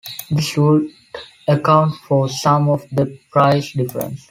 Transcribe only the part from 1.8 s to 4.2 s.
for some of the price difference.